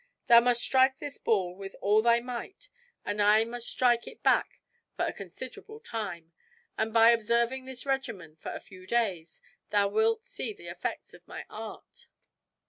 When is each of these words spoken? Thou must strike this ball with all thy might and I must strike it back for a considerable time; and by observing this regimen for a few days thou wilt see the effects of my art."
Thou 0.25 0.39
must 0.39 0.63
strike 0.63 0.97
this 0.97 1.19
ball 1.19 1.55
with 1.55 1.75
all 1.79 2.01
thy 2.01 2.19
might 2.21 2.69
and 3.05 3.21
I 3.21 3.43
must 3.43 3.69
strike 3.69 4.07
it 4.07 4.23
back 4.23 4.59
for 4.95 5.05
a 5.05 5.13
considerable 5.13 5.79
time; 5.79 6.31
and 6.75 6.91
by 6.91 7.11
observing 7.11 7.65
this 7.65 7.85
regimen 7.85 8.35
for 8.37 8.49
a 8.49 8.59
few 8.59 8.87
days 8.87 9.43
thou 9.69 9.89
wilt 9.89 10.23
see 10.23 10.53
the 10.53 10.69
effects 10.69 11.13
of 11.13 11.27
my 11.27 11.45
art." 11.51 12.07